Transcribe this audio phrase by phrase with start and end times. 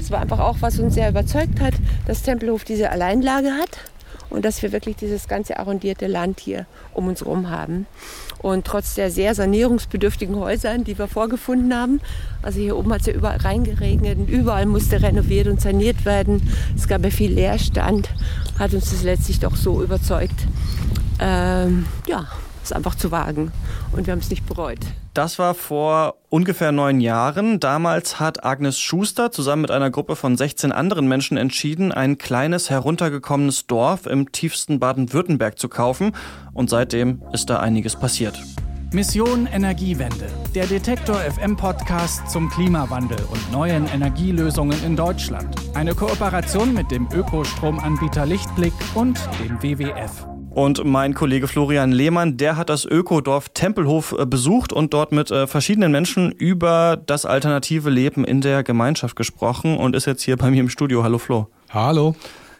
[0.00, 1.74] Das war einfach auch, was uns sehr überzeugt hat,
[2.06, 3.80] dass Tempelhof diese Alleinlage hat
[4.30, 7.86] und dass wir wirklich dieses ganze arrondierte Land hier um uns herum haben.
[8.38, 12.00] Und trotz der sehr sanierungsbedürftigen Häuser, die wir vorgefunden haben,
[12.40, 16.48] also hier oben hat es ja überall reingeregnet und überall musste renoviert und saniert werden.
[16.74, 18.08] Es gab ja viel Leerstand,
[18.58, 20.46] hat uns das letztlich doch so überzeugt,
[21.20, 22.26] ähm, ja,
[22.64, 23.52] es einfach zu wagen.
[23.92, 24.80] Und wir haben es nicht bereut.
[25.14, 27.60] Das war vor ungefähr neun Jahren.
[27.60, 32.70] Damals hat Agnes Schuster zusammen mit einer Gruppe von 16 anderen Menschen entschieden, ein kleines
[32.70, 36.12] heruntergekommenes Dorf im tiefsten Baden-Württemberg zu kaufen.
[36.52, 38.40] Und seitdem ist da einiges passiert.
[38.92, 45.54] Mission Energiewende, der Detektor FM Podcast zum Klimawandel und neuen Energielösungen in Deutschland.
[45.74, 50.29] Eine Kooperation mit dem Ökostromanbieter Lichtblick und dem WWF.
[50.50, 55.30] Und mein Kollege Florian Lehmann, der hat das Ökodorf Tempelhof äh, besucht und dort mit
[55.30, 60.36] äh, verschiedenen Menschen über das alternative Leben in der Gemeinschaft gesprochen und ist jetzt hier
[60.36, 61.04] bei mir im Studio.
[61.04, 61.46] Hallo Flo.
[61.70, 62.16] Hallo.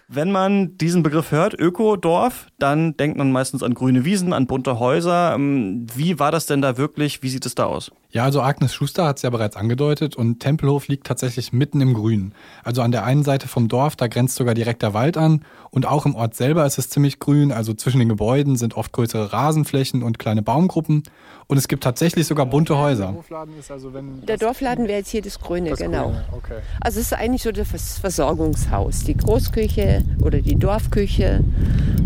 [0.07, 4.79] Wenn man diesen Begriff hört, Ökodorf, dann denkt man meistens an grüne Wiesen, an bunte
[4.79, 5.35] Häuser.
[5.35, 7.23] Ähm, wie war das denn da wirklich?
[7.25, 7.91] Wie sieht es da aus?
[8.13, 11.95] Ja, also Agnes Schuster hat es ja bereits angedeutet und Tempelhof liegt tatsächlich mitten im
[11.95, 12.35] Grünen.
[12.65, 15.87] Also an der einen Seite vom Dorf, da grenzt sogar direkt der Wald an und
[15.87, 17.53] auch im Ort selber ist es ziemlich grün.
[17.53, 21.05] Also zwischen den Gebäuden sind oft größere Rasenflächen und kleine Baumgruppen
[21.47, 23.07] und es gibt tatsächlich sogar bunte Häuser.
[23.07, 23.91] Der Dorfladen, also
[24.27, 26.07] der Dorfladen wäre jetzt hier das Grüne, das genau.
[26.07, 26.25] Grüne.
[26.33, 26.59] Okay.
[26.81, 31.45] Also es ist eigentlich so das Versorgungshaus, die Großküche oder die Dorfküche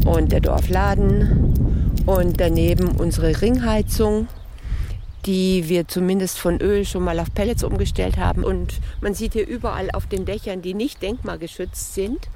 [0.04, 4.28] und der Dorfladen und daneben unsere Ringheizung
[5.26, 8.44] die wir zumindest von Öl schon mal auf Pellets umgestellt haben.
[8.44, 12.28] Und man sieht hier überall auf den Dächern, die nicht denkmalgeschützt sind,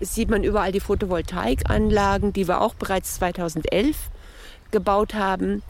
[0.00, 4.10] sieht man überall die Photovoltaikanlagen, die wir auch bereits 2011
[4.70, 5.62] gebaut haben.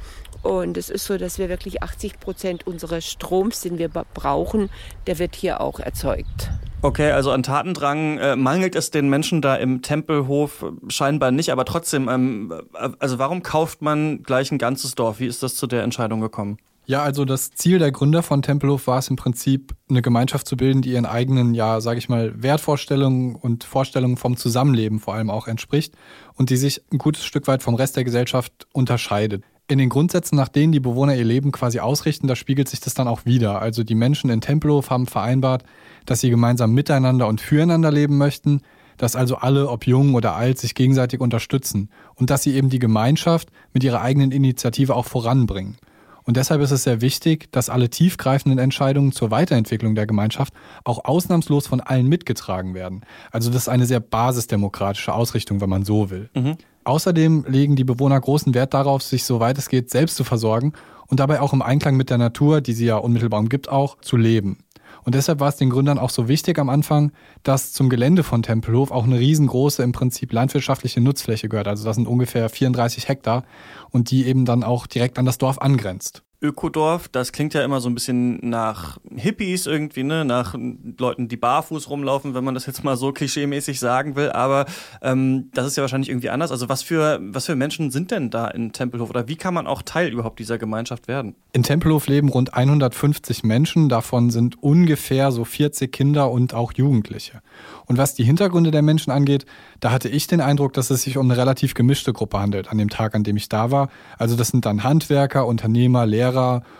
[0.42, 4.70] Und es ist so, dass wir wirklich 80 Prozent unseres Stroms, den wir brauchen,
[5.06, 6.50] der wird hier auch erzeugt.
[6.86, 11.64] Okay, also an Tatendrang äh, mangelt es den Menschen da im Tempelhof scheinbar nicht, aber
[11.64, 15.18] trotzdem, ähm, äh, also warum kauft man gleich ein ganzes Dorf?
[15.18, 16.58] Wie ist das zu der Entscheidung gekommen?
[16.84, 20.56] Ja, also das Ziel der Gründer von Tempelhof war es im Prinzip, eine Gemeinschaft zu
[20.56, 25.28] bilden, die ihren eigenen, ja, sage ich mal, Wertvorstellungen und Vorstellungen vom Zusammenleben vor allem
[25.28, 25.92] auch entspricht
[26.34, 29.42] und die sich ein gutes Stück weit vom Rest der Gesellschaft unterscheidet.
[29.68, 32.94] In den Grundsätzen, nach denen die Bewohner ihr Leben quasi ausrichten, da spiegelt sich das
[32.94, 33.60] dann auch wieder.
[33.60, 35.64] Also die Menschen in Tempelhof haben vereinbart,
[36.04, 38.60] dass sie gemeinsam miteinander und füreinander leben möchten,
[38.96, 42.78] dass also alle, ob jung oder alt, sich gegenseitig unterstützen und dass sie eben die
[42.78, 45.76] Gemeinschaft mit ihrer eigenen Initiative auch voranbringen.
[46.22, 50.52] Und deshalb ist es sehr wichtig, dass alle tiefgreifenden Entscheidungen zur Weiterentwicklung der Gemeinschaft
[50.82, 53.02] auch ausnahmslos von allen mitgetragen werden.
[53.30, 56.28] Also das ist eine sehr basisdemokratische Ausrichtung, wenn man so will.
[56.34, 56.56] Mhm.
[56.86, 60.72] Außerdem legen die Bewohner großen Wert darauf, sich soweit es geht selbst zu versorgen
[61.08, 64.16] und dabei auch im Einklang mit der Natur, die sie ja unmittelbar umgibt, auch zu
[64.16, 64.58] leben.
[65.02, 67.10] Und deshalb war es den Gründern auch so wichtig am Anfang,
[67.42, 71.66] dass zum Gelände von Tempelhof auch eine riesengroße im Prinzip landwirtschaftliche Nutzfläche gehört.
[71.66, 73.42] Also das sind ungefähr 34 Hektar
[73.90, 76.22] und die eben dann auch direkt an das Dorf angrenzt.
[76.46, 80.24] Ökodorf, das klingt ja immer so ein bisschen nach Hippies irgendwie, ne?
[80.24, 80.54] nach
[80.98, 84.30] Leuten, die barfuß rumlaufen, wenn man das jetzt mal so klischeemäßig sagen will.
[84.30, 84.66] Aber
[85.02, 86.50] ähm, das ist ja wahrscheinlich irgendwie anders.
[86.50, 89.66] Also was für, was für Menschen sind denn da in Tempelhof oder wie kann man
[89.66, 91.34] auch Teil überhaupt dieser Gemeinschaft werden?
[91.52, 97.42] In Tempelhof leben rund 150 Menschen, davon sind ungefähr so 40 Kinder und auch Jugendliche.
[97.86, 99.46] Und was die Hintergründe der Menschen angeht,
[99.80, 102.78] da hatte ich den Eindruck, dass es sich um eine relativ gemischte Gruppe handelt an
[102.78, 103.88] dem Tag, an dem ich da war.
[104.18, 106.35] Also das sind dann Handwerker, Unternehmer, Lehrer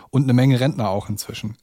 [0.09, 1.55] und eine Menge Rentner auch inzwischen.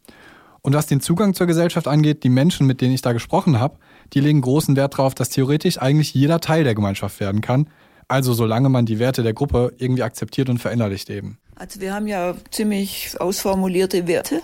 [0.62, 3.77] Und was den Zugang zur Gesellschaft angeht, die Menschen, mit denen ich da gesprochen habe,
[4.12, 7.69] die legen großen Wert darauf, dass theoretisch eigentlich jeder Teil der Gemeinschaft werden kann.
[8.09, 11.38] Also solange man die Werte der Gruppe irgendwie akzeptiert und verinnerlicht eben.
[11.56, 14.41] Also wir haben ja ziemlich ausformulierte Werte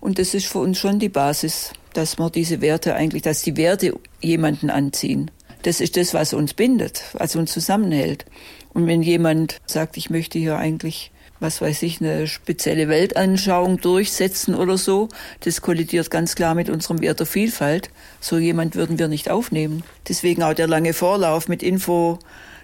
[0.00, 3.56] und das ist für uns schon die Basis dass man diese Werte eigentlich, dass die
[3.56, 5.30] Werte jemanden anziehen.
[5.62, 8.26] Das ist das, was uns bindet, was uns zusammenhält.
[8.74, 14.54] Und wenn jemand sagt, ich möchte hier eigentlich, was weiß ich, eine spezielle Weltanschauung durchsetzen
[14.54, 15.08] oder so,
[15.40, 17.90] das kollidiert ganz klar mit unserem Wert der Vielfalt.
[18.20, 19.82] So jemand würden wir nicht aufnehmen.
[20.08, 22.18] Deswegen auch der lange Vorlauf mit Info,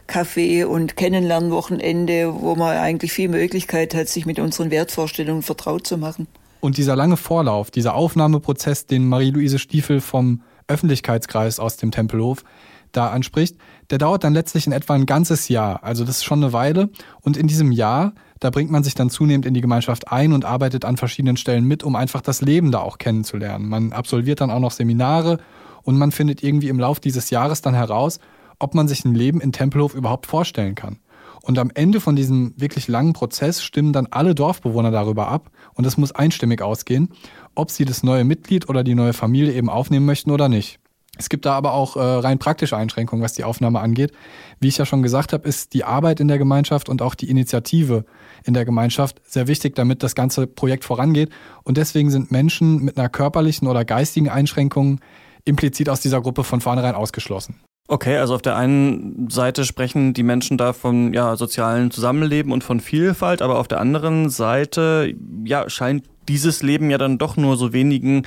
[0.06, 5.99] Kaffee und Kennenlernwochenende, wo man eigentlich viel Möglichkeit hat, sich mit unseren Wertvorstellungen vertraut zu
[5.99, 6.27] machen.
[6.61, 12.44] Und dieser lange Vorlauf, dieser Aufnahmeprozess, den Marie-Louise Stiefel vom Öffentlichkeitskreis aus dem Tempelhof
[12.93, 13.57] da anspricht,
[13.91, 15.83] der dauert dann letztlich in etwa ein ganzes Jahr.
[15.83, 16.91] Also das ist schon eine Weile.
[17.21, 20.45] Und in diesem Jahr, da bringt man sich dann zunehmend in die Gemeinschaft ein und
[20.45, 23.69] arbeitet an verschiedenen Stellen mit, um einfach das Leben da auch kennenzulernen.
[23.69, 25.39] Man absolviert dann auch noch Seminare
[25.83, 28.19] und man findet irgendwie im Lauf dieses Jahres dann heraus,
[28.59, 30.99] ob man sich ein Leben in Tempelhof überhaupt vorstellen kann.
[31.43, 35.87] Und am Ende von diesem wirklich langen Prozess stimmen dann alle Dorfbewohner darüber ab und
[35.87, 37.11] es muss einstimmig ausgehen,
[37.55, 40.80] ob sie das neue Mitglied oder die neue Familie eben aufnehmen möchten oder nicht.
[41.20, 44.12] Es gibt da aber auch äh, rein praktische Einschränkungen, was die Aufnahme angeht.
[44.58, 47.28] Wie ich ja schon gesagt habe, ist die Arbeit in der Gemeinschaft und auch die
[47.28, 48.06] Initiative
[48.44, 51.28] in der Gemeinschaft sehr wichtig, damit das ganze Projekt vorangeht.
[51.62, 55.00] Und deswegen sind Menschen mit einer körperlichen oder geistigen Einschränkung
[55.44, 57.61] implizit aus dieser Gruppe von vornherein ausgeschlossen.
[57.87, 62.64] Okay, also auf der einen Seite sprechen die Menschen da von ja, sozialen Zusammenleben und
[62.64, 65.12] von Vielfalt, aber auf der anderen Seite
[65.44, 68.22] ja, scheint dieses Leben ja dann doch nur so wenigen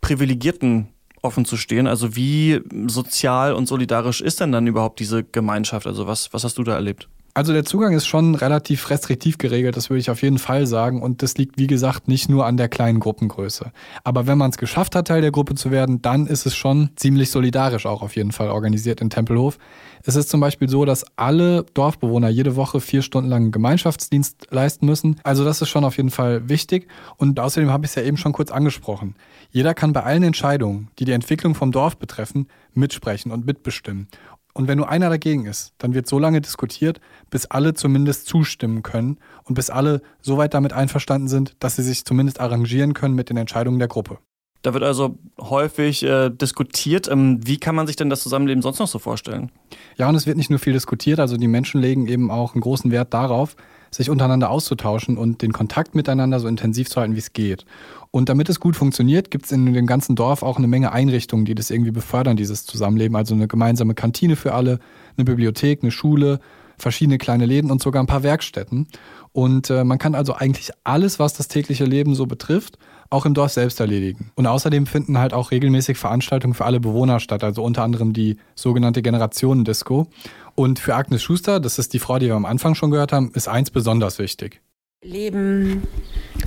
[0.00, 0.88] Privilegierten
[1.22, 1.86] offen zu stehen.
[1.86, 5.86] Also wie sozial und solidarisch ist denn dann überhaupt diese Gemeinschaft?
[5.86, 7.08] Also was, was hast du da erlebt?
[7.34, 11.00] Also der Zugang ist schon relativ restriktiv geregelt, das würde ich auf jeden Fall sagen.
[11.00, 13.70] Und das liegt, wie gesagt, nicht nur an der kleinen Gruppengröße.
[14.02, 16.90] Aber wenn man es geschafft hat, Teil der Gruppe zu werden, dann ist es schon
[16.96, 19.58] ziemlich solidarisch auch auf jeden Fall organisiert in Tempelhof.
[20.02, 24.86] Es ist zum Beispiel so, dass alle Dorfbewohner jede Woche vier Stunden lang Gemeinschaftsdienst leisten
[24.86, 25.20] müssen.
[25.22, 26.88] Also das ist schon auf jeden Fall wichtig.
[27.16, 29.14] Und außerdem habe ich es ja eben schon kurz angesprochen.
[29.50, 34.08] Jeder kann bei allen Entscheidungen, die die Entwicklung vom Dorf betreffen, mitsprechen und mitbestimmen.
[34.54, 37.00] Und wenn nur einer dagegen ist, dann wird so lange diskutiert,
[37.30, 41.82] bis alle zumindest zustimmen können und bis alle so weit damit einverstanden sind, dass sie
[41.82, 44.18] sich zumindest arrangieren können mit den Entscheidungen der Gruppe.
[44.62, 47.08] Da wird also häufig äh, diskutiert.
[47.08, 49.52] Ähm, wie kann man sich denn das Zusammenleben sonst noch so vorstellen?
[49.96, 52.60] Ja, und es wird nicht nur viel diskutiert, also die Menschen legen eben auch einen
[52.60, 53.54] großen Wert darauf,
[53.90, 57.64] sich untereinander auszutauschen und den Kontakt miteinander so intensiv zu halten, wie es geht.
[58.10, 61.44] Und damit es gut funktioniert, gibt es in dem ganzen Dorf auch eine Menge Einrichtungen,
[61.44, 63.16] die das irgendwie befördern, dieses Zusammenleben.
[63.16, 64.78] Also eine gemeinsame Kantine für alle,
[65.16, 66.40] eine Bibliothek, eine Schule,
[66.78, 68.86] verschiedene kleine Läden und sogar ein paar Werkstätten.
[69.32, 72.78] Und äh, man kann also eigentlich alles, was das tägliche Leben so betrifft,
[73.10, 74.30] auch im Dorf selbst erledigen.
[74.34, 78.36] Und außerdem finden halt auch regelmäßig Veranstaltungen für alle Bewohner statt, also unter anderem die
[78.54, 80.08] sogenannte Generationendisco.
[80.54, 83.30] Und für Agnes Schuster, das ist die Frau, die wir am Anfang schon gehört haben,
[83.34, 84.60] ist eins besonders wichtig.
[85.02, 85.82] Leben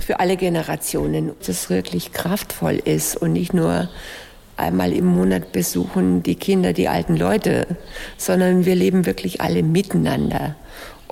[0.00, 3.88] für alle Generationen, das wirklich kraftvoll ist und nicht nur
[4.58, 7.66] einmal im Monat besuchen die Kinder die alten Leute,
[8.18, 10.56] sondern wir leben wirklich alle miteinander.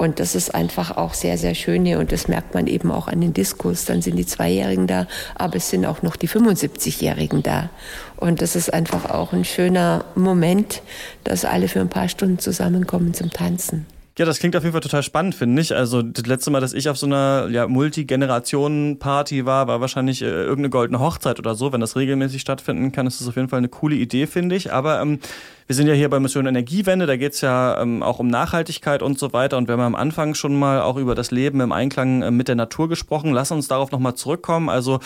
[0.01, 1.99] Und das ist einfach auch sehr, sehr schön hier.
[1.99, 3.85] Und das merkt man eben auch an den Diskos.
[3.85, 7.69] Dann sind die Zweijährigen da, aber es sind auch noch die 75-Jährigen da.
[8.17, 10.81] Und das ist einfach auch ein schöner Moment,
[11.23, 13.85] dass alle für ein paar Stunden zusammenkommen zum Tanzen.
[14.21, 15.75] Ja, das klingt auf jeden Fall total spannend, finde ich.
[15.75, 20.27] Also das letzte Mal, dass ich auf so einer ja, Multigenerationen-Party war, war wahrscheinlich äh,
[20.27, 21.73] irgendeine goldene Hochzeit oder so.
[21.73, 24.75] Wenn das regelmäßig stattfinden kann, ist das auf jeden Fall eine coole Idee, finde ich.
[24.75, 25.21] Aber ähm,
[25.67, 29.03] wir sind ja hier bei Mission Energiewende, da geht es ja ähm, auch um Nachhaltigkeit
[29.03, 29.57] und so weiter.
[29.57, 32.49] Und wir haben am Anfang schon mal auch über das Leben im Einklang äh, mit
[32.49, 33.33] der Natur gesprochen.
[33.33, 34.69] Lass uns darauf nochmal zurückkommen.
[34.69, 35.01] Also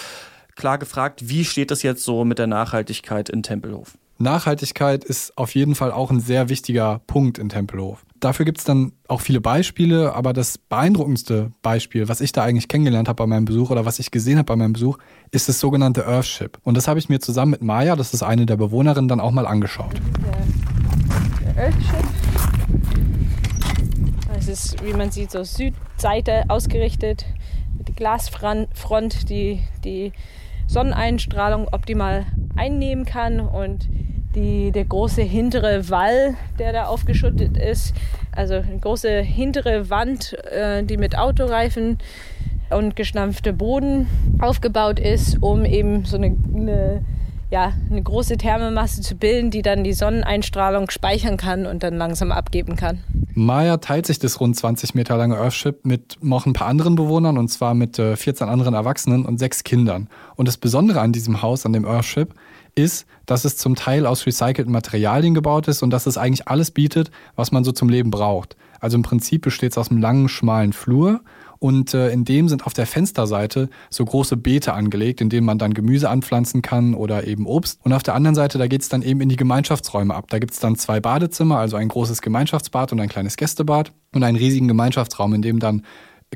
[0.57, 3.97] klar gefragt, wie steht es jetzt so mit der Nachhaltigkeit in Tempelhof?
[4.19, 8.04] Nachhaltigkeit ist auf jeden Fall auch ein sehr wichtiger Punkt in Tempelhof.
[8.21, 12.69] Dafür gibt es dann auch viele Beispiele, aber das beeindruckendste Beispiel, was ich da eigentlich
[12.69, 14.99] kennengelernt habe bei meinem Besuch oder was ich gesehen habe bei meinem Besuch,
[15.31, 16.59] ist das sogenannte Earthship.
[16.63, 19.33] Und das habe ich mir zusammen mit Maya, das ist eine der Bewohnerinnen, dann auch
[19.33, 19.95] mal angeschaut.
[21.45, 22.05] Der Earthship.
[24.39, 27.27] Es ist, wie man sieht, so Südseite ausgerichtet,
[27.89, 30.13] die Glasfront, die die
[30.67, 32.27] Sonneneinstrahlung optimal
[32.57, 33.89] einnehmen kann und
[34.35, 37.95] die, der große hintere Wall, der da aufgeschüttet ist,
[38.33, 41.99] also eine große hintere Wand, äh, die mit Autoreifen
[42.71, 44.07] und geschnampfte Boden
[44.41, 47.05] aufgebaut ist, um eben so eine, eine,
[47.51, 52.33] ja, eine große Thermomasse zu bilden, die dann die Sonneneinstrahlung speichern kann und dann langsam
[52.33, 53.01] abgeben kann.
[53.35, 57.37] Maya teilt sich das rund 20 Meter lange Earthship mit noch ein paar anderen Bewohnern
[57.37, 60.09] und zwar mit 14 äh, anderen Erwachsenen und sechs Kindern.
[60.37, 62.35] Und das Besondere an diesem Haus, an dem Earthship,
[62.77, 66.71] ist, dass es zum Teil aus recycelten Materialien gebaut ist und dass es eigentlich alles
[66.71, 68.57] bietet, was man so zum Leben braucht.
[68.81, 71.21] Also im Prinzip besteht es aus einem langen, schmalen Flur
[71.59, 75.59] und äh, in dem sind auf der Fensterseite so große Beete angelegt, in denen man
[75.59, 77.81] dann Gemüse anpflanzen kann oder eben Obst.
[77.83, 80.27] Und auf der anderen Seite, da geht es dann eben in die Gemeinschaftsräume ab.
[80.29, 84.23] Da gibt es dann zwei Badezimmer, also ein großes Gemeinschaftsbad und ein kleines Gästebad und
[84.23, 85.83] einen riesigen Gemeinschaftsraum, in dem dann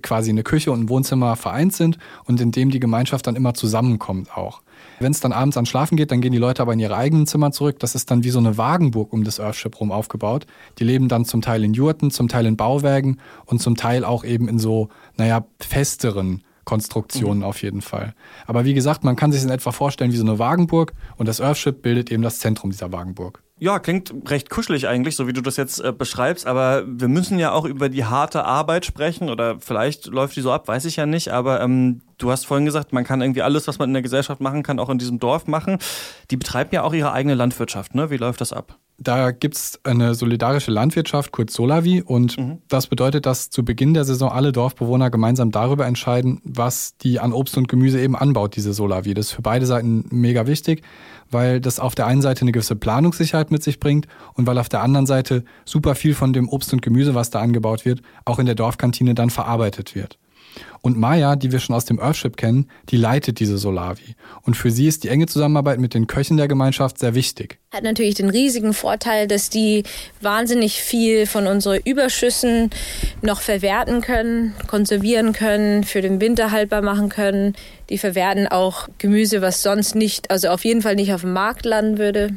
[0.03, 3.55] quasi eine Küche und ein Wohnzimmer vereint sind und in dem die Gemeinschaft dann immer
[3.55, 4.63] zusammenkommt auch.
[5.01, 7.27] Wenn es dann abends an Schlafen geht, dann gehen die Leute aber in ihre eigenen
[7.27, 7.79] Zimmer zurück.
[7.79, 10.47] Das ist dann wie so eine Wagenburg um das Earthship rum aufgebaut.
[10.79, 14.25] Die leben dann zum Teil in Jurten, zum Teil in Bauwerken und zum Teil auch
[14.25, 17.45] eben in so, naja, festeren Konstruktionen mhm.
[17.45, 18.15] auf jeden Fall.
[18.47, 21.41] Aber wie gesagt, man kann sich in etwa vorstellen wie so eine Wagenburg und das
[21.41, 23.43] Earthship bildet eben das Zentrum dieser Wagenburg.
[23.61, 27.41] Ja, klingt recht kuschelig eigentlich, so wie du das jetzt äh, beschreibst, aber wir müssen
[27.41, 30.95] ja auch über die harte Arbeit sprechen oder vielleicht läuft die so ab, weiß ich
[30.95, 33.95] ja nicht, aber ähm, du hast vorhin gesagt, man kann irgendwie alles, was man in
[33.95, 35.79] der Gesellschaft machen kann, auch in diesem Dorf machen.
[36.31, 38.11] Die betreiben ja auch ihre eigene Landwirtschaft, ne?
[38.11, 38.79] Wie läuft das ab?
[39.00, 42.02] Da gibt es eine solidarische Landwirtschaft, kurz Solavi.
[42.02, 42.59] Und mhm.
[42.67, 47.33] das bedeutet, dass zu Beginn der Saison alle Dorfbewohner gemeinsam darüber entscheiden, was die an
[47.33, 49.14] Obst und Gemüse eben anbaut, diese Solavi.
[49.14, 50.83] Das ist für beide Seiten mega wichtig,
[51.31, 54.69] weil das auf der einen Seite eine gewisse Planungssicherheit mit sich bringt und weil auf
[54.69, 58.40] der anderen Seite super viel von dem Obst und Gemüse, was da angebaut wird, auch
[58.40, 60.19] in der Dorfkantine dann verarbeitet wird.
[60.81, 64.14] Und Maya, die wir schon aus dem Earthship kennen, die leitet diese Solavi.
[64.43, 67.59] Und für sie ist die enge Zusammenarbeit mit den Köchen der Gemeinschaft sehr wichtig.
[67.73, 69.83] Hat natürlich den riesigen Vorteil, dass die
[70.21, 72.71] wahnsinnig viel von unseren Überschüssen
[73.23, 77.55] noch verwerten können, konservieren können, für den Winter haltbar machen können.
[77.90, 81.64] Die verwerten auch Gemüse, was sonst nicht, also auf jeden Fall nicht auf dem Markt
[81.64, 82.31] landen würde.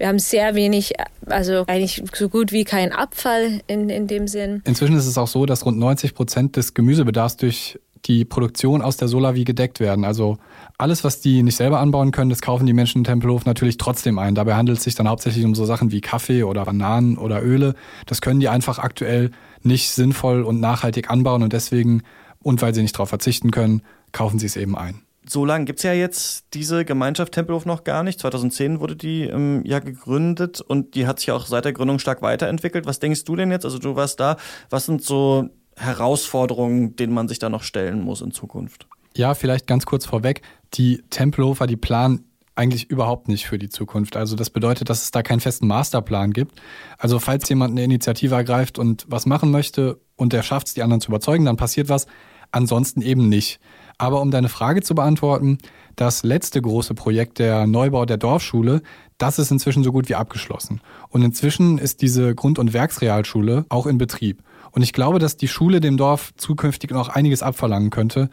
[0.00, 0.94] Wir haben sehr wenig,
[1.26, 4.62] also eigentlich so gut wie kein Abfall in, in dem Sinn.
[4.64, 8.96] Inzwischen ist es auch so, dass rund 90 Prozent des Gemüsebedarfs durch die Produktion aus
[8.96, 10.06] der Solavi gedeckt werden.
[10.06, 10.38] Also
[10.78, 14.18] alles, was die nicht selber anbauen können, das kaufen die Menschen in Tempelhof natürlich trotzdem
[14.18, 14.34] ein.
[14.34, 17.74] Dabei handelt es sich dann hauptsächlich um so Sachen wie Kaffee oder Bananen oder Öle.
[18.06, 22.04] Das können die einfach aktuell nicht sinnvoll und nachhaltig anbauen und deswegen,
[22.42, 25.80] und weil sie nicht darauf verzichten können, kaufen sie es eben ein so lange gibt
[25.80, 28.20] es ja jetzt diese Gemeinschaft Tempelhof noch gar nicht.
[28.20, 32.22] 2010 wurde die ähm, ja gegründet und die hat sich auch seit der Gründung stark
[32.22, 32.86] weiterentwickelt.
[32.86, 33.64] Was denkst du denn jetzt?
[33.64, 34.36] Also du warst da.
[34.70, 38.86] Was sind so Herausforderungen, denen man sich da noch stellen muss in Zukunft?
[39.16, 40.42] Ja, vielleicht ganz kurz vorweg.
[40.74, 42.24] Die Tempelhofer, die planen
[42.54, 44.16] eigentlich überhaupt nicht für die Zukunft.
[44.16, 46.60] Also das bedeutet, dass es da keinen festen Masterplan gibt.
[46.98, 50.82] Also falls jemand eine Initiative ergreift und was machen möchte und der schafft es, die
[50.82, 52.06] anderen zu überzeugen, dann passiert was.
[52.52, 53.60] Ansonsten eben nicht.
[54.00, 55.58] Aber um deine Frage zu beantworten,
[55.94, 58.80] das letzte große Projekt der Neubau der Dorfschule,
[59.18, 60.80] das ist inzwischen so gut wie abgeschlossen.
[61.10, 64.42] Und inzwischen ist diese Grund- und Werksrealschule auch in Betrieb.
[64.70, 68.30] Und ich glaube, dass die Schule dem Dorf zukünftig noch einiges abverlangen könnte,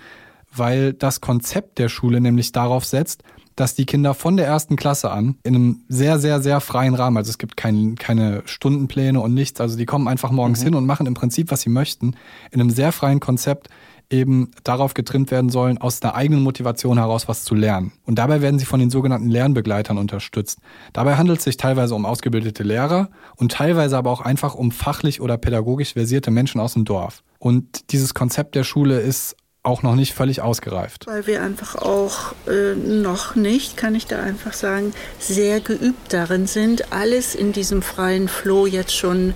[0.55, 3.24] weil das Konzept der Schule nämlich darauf setzt,
[3.57, 7.17] dass die Kinder von der ersten Klasse an in einem sehr, sehr, sehr freien Rahmen,
[7.17, 10.65] also es gibt kein, keine Stundenpläne und nichts, also die kommen einfach morgens mhm.
[10.65, 12.15] hin und machen im Prinzip, was sie möchten,
[12.51, 13.67] in einem sehr freien Konzept
[14.09, 17.91] eben darauf getrimmt werden sollen, aus der eigenen Motivation heraus was zu lernen.
[18.05, 20.59] Und dabei werden sie von den sogenannten Lernbegleitern unterstützt.
[20.93, 25.21] Dabei handelt es sich teilweise um ausgebildete Lehrer und teilweise aber auch einfach um fachlich
[25.21, 27.23] oder pädagogisch versierte Menschen aus dem Dorf.
[27.39, 29.35] Und dieses Konzept der Schule ist
[29.67, 31.05] auch noch nicht völlig ausgereift.
[31.07, 36.47] Weil wir einfach auch äh, noch nicht, kann ich da einfach sagen, sehr geübt darin
[36.47, 39.33] sind, alles in diesem freien Flow jetzt schon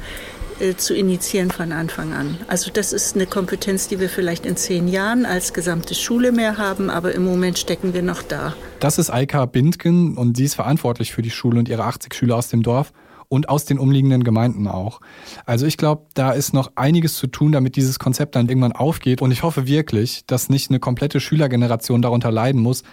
[0.77, 2.37] zu initiieren von Anfang an.
[2.47, 6.57] Also das ist eine Kompetenz, die wir vielleicht in zehn Jahren als gesamte Schule mehr
[6.57, 8.53] haben, aber im Moment stecken wir noch da.
[8.79, 12.35] Das ist Eika Bindgen und sie ist verantwortlich für die Schule und ihre 80 Schüler
[12.35, 12.93] aus dem Dorf
[13.31, 14.99] und aus den umliegenden Gemeinden auch.
[15.45, 19.21] Also ich glaube, da ist noch einiges zu tun, damit dieses Konzept dann irgendwann aufgeht.
[19.21, 22.83] Und ich hoffe wirklich, dass nicht eine komplette Schülergeneration darunter leiden muss,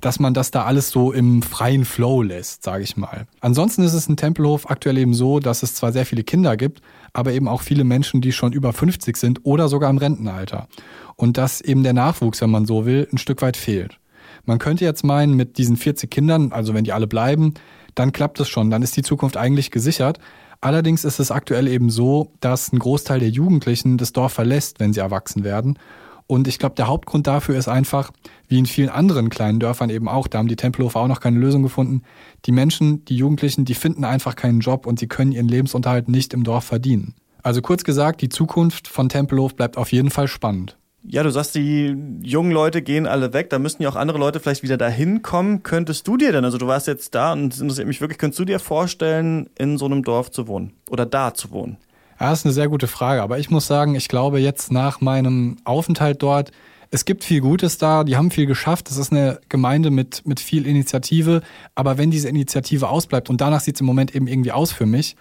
[0.00, 3.26] dass man das da alles so im freien Flow lässt, sage ich mal.
[3.40, 6.80] Ansonsten ist es in Tempelhof aktuell eben so, dass es zwar sehr viele Kinder gibt,
[7.12, 10.68] aber eben auch viele Menschen, die schon über 50 sind oder sogar im Rentenalter.
[11.16, 13.98] Und dass eben der Nachwuchs, wenn man so will, ein Stück weit fehlt.
[14.44, 17.54] Man könnte jetzt meinen, mit diesen 40 Kindern, also wenn die alle bleiben,
[17.98, 20.18] dann klappt es schon, dann ist die Zukunft eigentlich gesichert.
[20.60, 24.92] Allerdings ist es aktuell eben so, dass ein Großteil der Jugendlichen das Dorf verlässt, wenn
[24.92, 25.78] sie erwachsen werden.
[26.26, 28.10] Und ich glaube, der Hauptgrund dafür ist einfach,
[28.48, 31.38] wie in vielen anderen kleinen Dörfern eben auch, da haben die Tempelhofer auch noch keine
[31.38, 32.02] Lösung gefunden.
[32.44, 36.34] Die Menschen, die Jugendlichen, die finden einfach keinen Job und sie können ihren Lebensunterhalt nicht
[36.34, 37.14] im Dorf verdienen.
[37.42, 40.76] Also kurz gesagt, die Zukunft von Tempelhof bleibt auf jeden Fall spannend.
[41.10, 44.40] Ja, du sagst, die jungen Leute gehen alle weg, da müssten ja auch andere Leute
[44.40, 45.62] vielleicht wieder dahin kommen.
[45.62, 48.38] Könntest du dir denn, also du warst jetzt da und es interessiert mich wirklich, könntest
[48.40, 51.78] du dir vorstellen, in so einem Dorf zu wohnen oder da zu wohnen?
[52.20, 55.00] Ja, das ist eine sehr gute Frage, aber ich muss sagen, ich glaube jetzt nach
[55.00, 56.52] meinem Aufenthalt dort,
[56.90, 58.90] es gibt viel Gutes da, die haben viel geschafft.
[58.90, 61.42] Es ist eine Gemeinde mit, mit viel Initiative,
[61.74, 64.86] aber wenn diese Initiative ausbleibt und danach sieht es im Moment eben irgendwie aus für
[64.86, 65.16] mich,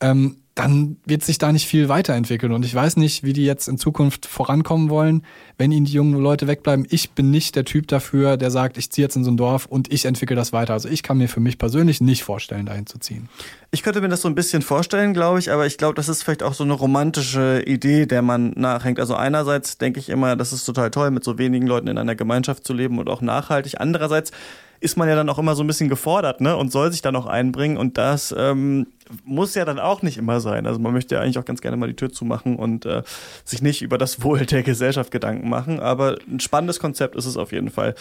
[0.00, 2.50] ähm, dann wird sich da nicht viel weiterentwickeln.
[2.50, 5.22] Und ich weiß nicht, wie die jetzt in Zukunft vorankommen wollen,
[5.56, 6.84] wenn ihnen die jungen Leute wegbleiben.
[6.90, 9.66] Ich bin nicht der Typ dafür, der sagt, ich ziehe jetzt in so ein Dorf
[9.66, 10.72] und ich entwickle das weiter.
[10.72, 13.28] Also ich kann mir für mich persönlich nicht vorstellen, dahin zu ziehen.
[13.70, 16.24] Ich könnte mir das so ein bisschen vorstellen, glaube ich, aber ich glaube, das ist
[16.24, 18.98] vielleicht auch so eine romantische Idee, der man nachhängt.
[18.98, 22.16] Also einerseits denke ich immer, das ist total toll, mit so wenigen Leuten in einer
[22.16, 23.80] Gemeinschaft zu leben und auch nachhaltig.
[23.80, 24.32] Andererseits
[24.80, 26.56] ist man ja dann auch immer so ein bisschen gefordert, ne?
[26.56, 27.76] Und soll sich dann auch einbringen.
[27.76, 28.86] Und das ähm,
[29.24, 30.66] muss ja dann auch nicht immer sein.
[30.66, 33.02] Also man möchte ja eigentlich auch ganz gerne mal die Tür zumachen und äh,
[33.44, 35.80] sich nicht über das Wohl der Gesellschaft Gedanken machen.
[35.80, 37.94] Aber ein spannendes Konzept ist es auf jeden Fall.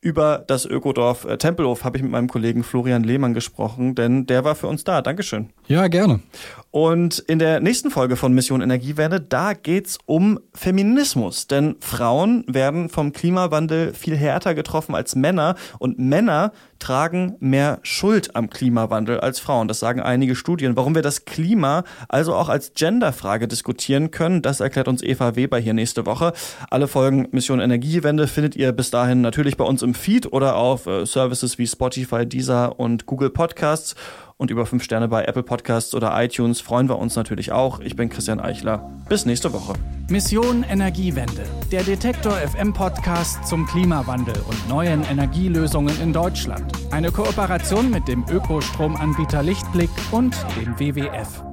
[0.00, 4.44] Über das Ökodorf äh, Tempelhof habe ich mit meinem Kollegen Florian Lehmann gesprochen, denn der
[4.44, 5.02] war für uns da.
[5.02, 5.50] Dankeschön.
[5.66, 6.20] Ja, gerne.
[6.70, 11.46] Und in der nächsten Folge von Mission Energiewende, da geht's um Feminismus.
[11.46, 18.36] Denn Frauen werden vom Klimawandel viel härter getroffen als Männer und Männer tragen mehr Schuld
[18.36, 19.66] am Klimawandel als Frauen.
[19.66, 20.76] Das sagen einige Studien.
[20.76, 25.58] Warum wir das Klima also auch als Genderfrage diskutieren können, das erklärt uns Eva Weber
[25.58, 26.32] hier nächste Woche.
[26.70, 30.86] Alle Folgen Mission Energiewende findet ihr bis dahin natürlich bei uns im Feed oder auf
[30.86, 33.96] äh, Services wie Spotify, Deezer und Google Podcasts
[34.38, 37.80] und über fünf Sterne bei Apple Podcasts oder iTunes freuen wir uns natürlich auch.
[37.80, 38.90] Ich bin Christian Eichler.
[39.08, 39.74] Bis nächste Woche.
[40.08, 41.44] Mission Energiewende.
[41.70, 46.72] Der Detektor FM Podcast zum Klimawandel und neuen Energielösungen in Deutschland.
[46.90, 51.47] Eine Kooperation mit dem Ökostromanbieter Lichtblick und dem WWF.